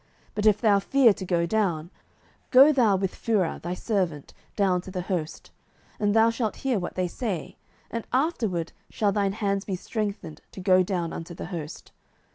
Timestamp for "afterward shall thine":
8.11-9.33